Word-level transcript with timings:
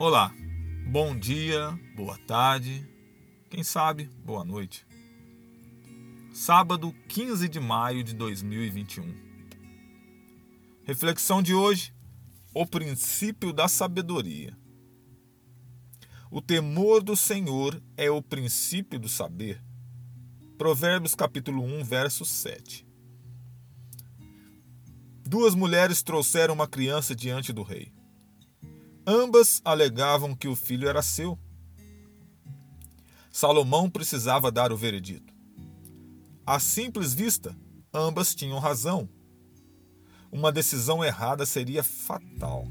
Olá, 0.00 0.32
bom 0.86 1.18
dia, 1.18 1.76
boa 1.96 2.16
tarde, 2.18 2.88
quem 3.50 3.64
sabe, 3.64 4.04
boa 4.24 4.44
noite. 4.44 4.86
Sábado 6.32 6.94
15 7.08 7.48
de 7.48 7.58
maio 7.58 8.04
de 8.04 8.14
2021. 8.14 9.12
Reflexão 10.84 11.42
de 11.42 11.52
hoje: 11.52 11.92
o 12.54 12.64
princípio 12.64 13.52
da 13.52 13.66
sabedoria. 13.66 14.56
O 16.30 16.40
temor 16.40 17.02
do 17.02 17.16
Senhor 17.16 17.82
é 17.96 18.08
o 18.08 18.22
princípio 18.22 19.00
do 19.00 19.08
saber. 19.08 19.60
Provérbios 20.56 21.16
capítulo 21.16 21.64
1, 21.64 21.82
verso 21.82 22.24
7. 22.24 22.86
Duas 25.24 25.56
mulheres 25.56 26.04
trouxeram 26.04 26.54
uma 26.54 26.68
criança 26.68 27.16
diante 27.16 27.52
do 27.52 27.64
rei. 27.64 27.92
Ambas 29.10 29.62
alegavam 29.64 30.36
que 30.36 30.46
o 30.46 30.54
filho 30.54 30.86
era 30.86 31.00
seu. 31.00 31.38
Salomão 33.32 33.88
precisava 33.88 34.52
dar 34.52 34.70
o 34.70 34.76
veredito. 34.76 35.32
À 36.44 36.60
simples 36.60 37.14
vista, 37.14 37.56
ambas 37.90 38.34
tinham 38.34 38.58
razão. 38.58 39.08
Uma 40.30 40.52
decisão 40.52 41.02
errada 41.02 41.46
seria 41.46 41.82
fatal. 41.82 42.68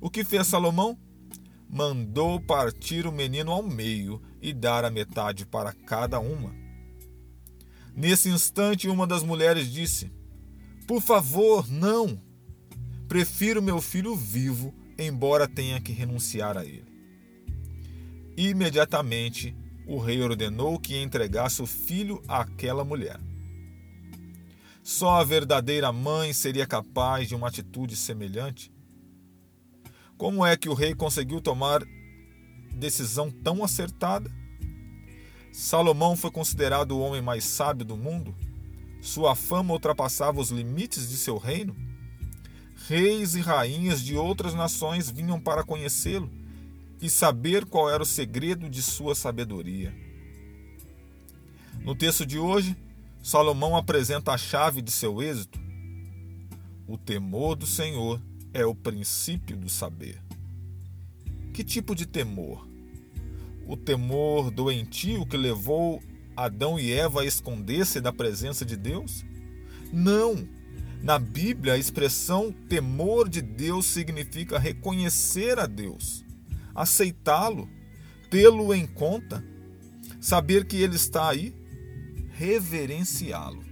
O 0.00 0.10
que 0.10 0.24
fez 0.24 0.48
Salomão? 0.48 0.98
Mandou 1.70 2.40
partir 2.40 3.06
o 3.06 3.12
menino 3.12 3.52
ao 3.52 3.62
meio 3.62 4.20
e 4.42 4.52
dar 4.52 4.84
a 4.84 4.90
metade 4.90 5.46
para 5.46 5.72
cada 5.72 6.18
uma. 6.18 6.52
Nesse 7.94 8.30
instante, 8.30 8.88
uma 8.88 9.06
das 9.06 9.22
mulheres 9.22 9.70
disse: 9.70 10.10
Por 10.88 11.00
favor, 11.00 11.70
não. 11.70 12.20
Prefiro 13.06 13.62
meu 13.62 13.80
filho 13.80 14.16
vivo 14.16 14.74
embora 14.98 15.48
tenha 15.48 15.80
que 15.80 15.92
renunciar 15.92 16.56
a 16.56 16.64
ele. 16.64 16.84
Imediatamente, 18.36 19.56
o 19.86 19.98
rei 19.98 20.20
ordenou 20.20 20.78
que 20.78 21.00
entregasse 21.00 21.62
o 21.62 21.66
filho 21.66 22.22
àquela 22.26 22.84
mulher. 22.84 23.18
Só 24.82 25.20
a 25.20 25.24
verdadeira 25.24 25.92
mãe 25.92 26.32
seria 26.32 26.66
capaz 26.66 27.28
de 27.28 27.34
uma 27.34 27.48
atitude 27.48 27.96
semelhante? 27.96 28.72
Como 30.16 30.44
é 30.44 30.56
que 30.56 30.68
o 30.68 30.74
rei 30.74 30.94
conseguiu 30.94 31.40
tomar 31.40 31.82
decisão 32.72 33.30
tão 33.30 33.64
acertada? 33.64 34.30
Salomão 35.52 36.16
foi 36.16 36.30
considerado 36.30 36.92
o 36.92 37.00
homem 37.00 37.22
mais 37.22 37.44
sábio 37.44 37.84
do 37.84 37.96
mundo? 37.96 38.34
Sua 39.00 39.34
fama 39.34 39.72
ultrapassava 39.72 40.40
os 40.40 40.50
limites 40.50 41.08
de 41.08 41.16
seu 41.16 41.38
reino? 41.38 41.76
Reis 42.88 43.34
e 43.34 43.40
rainhas 43.40 44.02
de 44.02 44.14
outras 44.14 44.54
nações 44.54 45.10
vinham 45.10 45.40
para 45.40 45.64
conhecê-lo 45.64 46.30
e 47.00 47.08
saber 47.08 47.64
qual 47.64 47.90
era 47.90 48.02
o 48.02 48.06
segredo 48.06 48.68
de 48.68 48.82
sua 48.82 49.14
sabedoria. 49.14 49.94
No 51.82 51.94
texto 51.94 52.24
de 52.26 52.38
hoje, 52.38 52.76
Salomão 53.22 53.76
apresenta 53.76 54.32
a 54.32 54.38
chave 54.38 54.82
de 54.82 54.90
seu 54.90 55.22
êxito. 55.22 55.58
O 56.86 56.98
temor 56.98 57.56
do 57.56 57.66
Senhor 57.66 58.20
é 58.52 58.64
o 58.64 58.74
princípio 58.74 59.56
do 59.56 59.68
saber. 59.68 60.20
Que 61.52 61.64
tipo 61.64 61.94
de 61.94 62.06
temor? 62.06 62.66
O 63.66 63.76
temor 63.76 64.50
doentio 64.50 65.24
que 65.24 65.36
levou 65.36 66.02
Adão 66.36 66.78
e 66.78 66.92
Eva 66.92 67.22
a 67.22 67.24
esconder-se 67.24 68.00
da 68.00 68.12
presença 68.12 68.64
de 68.64 68.76
Deus? 68.76 69.24
Não! 69.92 70.46
Na 71.04 71.18
Bíblia, 71.18 71.74
a 71.74 71.78
expressão 71.78 72.50
temor 72.50 73.28
de 73.28 73.42
Deus 73.42 73.84
significa 73.84 74.58
reconhecer 74.58 75.58
a 75.58 75.66
Deus, 75.66 76.24
aceitá-lo, 76.74 77.68
tê-lo 78.30 78.72
em 78.72 78.86
conta, 78.86 79.44
saber 80.18 80.64
que 80.64 80.78
ele 80.78 80.96
está 80.96 81.28
aí, 81.28 81.54
reverenciá-lo. 82.30 83.62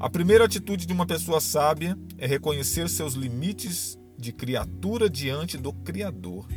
A 0.00 0.08
primeira 0.08 0.46
atitude 0.46 0.86
de 0.86 0.92
uma 0.94 1.04
pessoa 1.04 1.38
sábia 1.38 1.98
é 2.16 2.26
reconhecer 2.26 2.88
seus 2.88 3.12
limites 3.12 3.98
de 4.16 4.32
criatura 4.32 5.10
diante 5.10 5.58
do 5.58 5.70
Criador. 5.70 6.48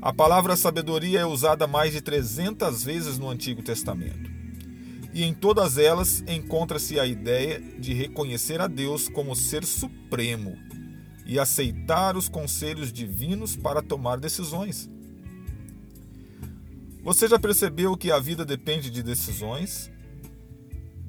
A 0.00 0.10
palavra 0.10 0.56
sabedoria 0.56 1.20
é 1.20 1.26
usada 1.26 1.66
mais 1.66 1.92
de 1.92 2.00
300 2.00 2.82
vezes 2.82 3.18
no 3.18 3.28
Antigo 3.28 3.62
Testamento 3.62 4.37
e 5.18 5.24
em 5.24 5.34
todas 5.34 5.78
elas 5.78 6.22
encontra-se 6.28 7.00
a 7.00 7.04
ideia 7.04 7.60
de 7.76 7.92
reconhecer 7.92 8.60
a 8.60 8.68
Deus 8.68 9.08
como 9.08 9.34
ser 9.34 9.64
supremo 9.64 10.56
e 11.26 11.40
aceitar 11.40 12.16
os 12.16 12.28
conselhos 12.28 12.92
divinos 12.92 13.56
para 13.56 13.82
tomar 13.82 14.20
decisões. 14.20 14.88
Você 17.02 17.26
já 17.26 17.36
percebeu 17.36 17.96
que 17.96 18.12
a 18.12 18.20
vida 18.20 18.44
depende 18.44 18.92
de 18.92 19.02
decisões? 19.02 19.90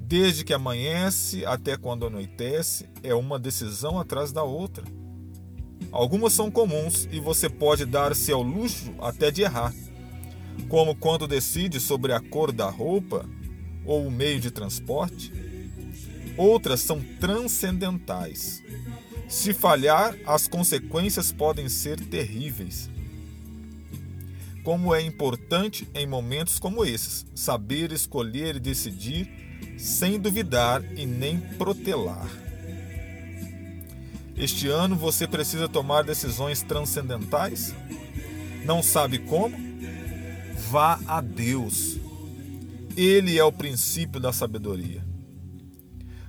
Desde 0.01 0.43
que 0.43 0.55
amanhece 0.55 1.45
até 1.45 1.77
quando 1.77 2.07
anoitece, 2.07 2.89
é 3.03 3.13
uma 3.13 3.37
decisão 3.37 3.99
atrás 3.99 4.31
da 4.31 4.41
outra. 4.41 4.85
Algumas 5.91 6.33
são 6.33 6.49
comuns 6.49 7.07
e 7.11 7.19
você 7.19 7.47
pode 7.47 7.85
dar-se 7.85 8.31
ao 8.31 8.41
luxo 8.41 8.91
até 8.99 9.29
de 9.29 9.43
errar, 9.43 9.71
como 10.67 10.95
quando 10.95 11.27
decide 11.27 11.79
sobre 11.79 12.11
a 12.11 12.19
cor 12.19 12.51
da 12.51 12.71
roupa 12.71 13.23
ou 13.89 14.05
o 14.05 14.11
meio 14.11 14.39
de 14.39 14.51
transporte. 14.51 15.33
Outras 16.37 16.81
são 16.81 17.01
transcendentais. 17.19 18.61
Se 19.27 19.51
falhar, 19.51 20.15
as 20.27 20.47
consequências 20.47 21.31
podem 21.31 21.67
ser 21.67 21.99
terríveis. 21.99 22.87
Como 24.63 24.93
é 24.93 25.01
importante 25.01 25.89
em 25.95 26.05
momentos 26.05 26.59
como 26.59 26.85
esses 26.85 27.25
saber 27.33 27.91
escolher 27.91 28.57
e 28.57 28.59
decidir 28.59 29.27
sem 29.75 30.19
duvidar 30.19 30.83
e 30.95 31.07
nem 31.07 31.39
protelar. 31.39 32.29
Este 34.37 34.67
ano 34.67 34.95
você 34.95 35.27
precisa 35.27 35.67
tomar 35.67 36.03
decisões 36.03 36.61
transcendentais? 36.61 37.73
Não 38.63 38.83
sabe 38.83 39.17
como? 39.17 39.57
Vá 40.69 40.99
a 41.07 41.19
Deus. 41.21 42.08
Ele 42.97 43.37
é 43.37 43.43
o 43.43 43.51
princípio 43.51 44.19
da 44.19 44.33
sabedoria. 44.33 45.05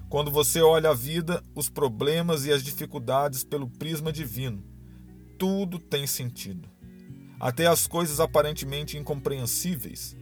Quando 0.08 0.30
você 0.30 0.60
olha 0.60 0.90
a 0.90 0.94
vida, 0.94 1.42
os 1.54 1.68
problemas 1.68 2.44
e 2.44 2.52
as 2.52 2.62
dificuldades 2.62 3.42
pelo 3.42 3.68
prisma 3.68 4.12
divino, 4.12 4.62
tudo 5.38 5.78
tem 5.78 6.06
sentido. 6.06 6.68
Até 7.38 7.66
as 7.66 7.86
coisas 7.86 8.20
aparentemente 8.20 8.98
incompreensíveis. 8.98 10.16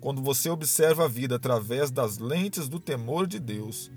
Quando 0.00 0.22
você 0.22 0.48
observa 0.48 1.04
a 1.04 1.08
vida 1.08 1.36
através 1.36 1.90
das 1.90 2.18
lentes 2.18 2.68
do 2.68 2.80
temor 2.80 3.26
de 3.26 3.38
Deus, 3.38 3.90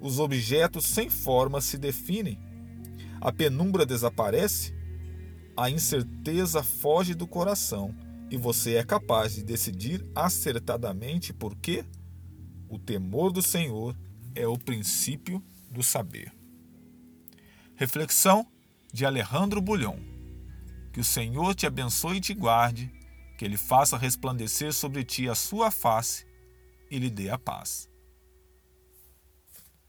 os 0.00 0.18
objetos 0.18 0.84
sem 0.84 1.08
forma 1.08 1.60
se 1.60 1.78
definem, 1.78 2.38
a 3.20 3.32
penumbra 3.32 3.86
desaparece, 3.86 4.74
a 5.56 5.70
incerteza 5.70 6.62
foge 6.62 7.14
do 7.14 7.26
coração 7.26 7.94
e 8.34 8.36
você 8.36 8.74
é 8.74 8.84
capaz 8.84 9.36
de 9.36 9.44
decidir 9.44 10.04
acertadamente 10.12 11.32
porque 11.32 11.84
o 12.68 12.80
temor 12.80 13.30
do 13.30 13.40
Senhor 13.40 13.96
é 14.34 14.44
o 14.44 14.58
princípio 14.58 15.40
do 15.70 15.84
saber. 15.84 16.32
Reflexão 17.76 18.44
de 18.92 19.06
Alejandro 19.06 19.62
Bulhon. 19.62 19.98
Que 20.92 20.98
o 20.98 21.04
Senhor 21.04 21.54
te 21.54 21.64
abençoe 21.64 22.16
e 22.16 22.20
te 22.20 22.34
guarde, 22.34 22.92
que 23.38 23.44
ele 23.44 23.56
faça 23.56 23.96
resplandecer 23.96 24.72
sobre 24.72 25.04
ti 25.04 25.28
a 25.28 25.34
sua 25.36 25.70
face 25.70 26.26
e 26.90 26.98
lhe 26.98 27.10
dê 27.10 27.30
a 27.30 27.38
paz. 27.38 27.88